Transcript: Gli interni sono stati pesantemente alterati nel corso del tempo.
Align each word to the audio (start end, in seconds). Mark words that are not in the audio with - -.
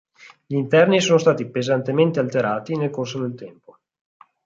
Gli 0.47 0.55
interni 0.55 0.99
sono 0.99 1.19
stati 1.19 1.47
pesantemente 1.47 2.19
alterati 2.19 2.75
nel 2.75 2.89
corso 2.89 3.21
del 3.21 3.35
tempo. 3.35 3.77